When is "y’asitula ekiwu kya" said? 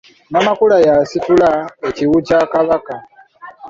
0.85-2.41